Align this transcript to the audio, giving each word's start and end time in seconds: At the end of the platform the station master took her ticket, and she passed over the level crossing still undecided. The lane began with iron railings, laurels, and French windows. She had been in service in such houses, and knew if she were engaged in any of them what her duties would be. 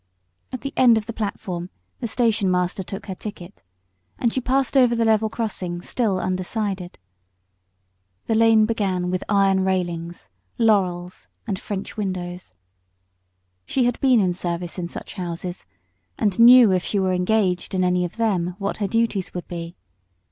At 0.51 0.61
the 0.61 0.73
end 0.75 0.97
of 0.97 1.05
the 1.05 1.13
platform 1.13 1.69
the 1.99 2.07
station 2.07 2.49
master 2.49 2.81
took 2.81 3.05
her 3.05 3.13
ticket, 3.13 3.61
and 4.17 4.33
she 4.33 4.41
passed 4.41 4.75
over 4.75 4.95
the 4.95 5.05
level 5.05 5.29
crossing 5.29 5.83
still 5.83 6.19
undecided. 6.19 6.97
The 8.25 8.33
lane 8.33 8.65
began 8.65 9.11
with 9.11 9.23
iron 9.29 9.63
railings, 9.63 10.27
laurels, 10.57 11.27
and 11.45 11.59
French 11.59 11.97
windows. 11.97 12.55
She 13.67 13.83
had 13.83 13.99
been 13.99 14.19
in 14.19 14.33
service 14.33 14.79
in 14.79 14.87
such 14.87 15.13
houses, 15.13 15.67
and 16.17 16.39
knew 16.39 16.71
if 16.71 16.83
she 16.83 16.97
were 16.99 17.13
engaged 17.13 17.75
in 17.75 17.83
any 17.83 18.03
of 18.03 18.17
them 18.17 18.55
what 18.57 18.77
her 18.77 18.87
duties 18.87 19.35
would 19.35 19.47
be. 19.47 19.75